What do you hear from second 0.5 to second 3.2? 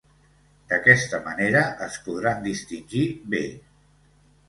D'aquesta manera es podran distingir